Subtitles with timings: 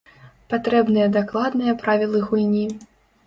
[0.53, 2.65] Патрэбныя дакладныя правілы гульні.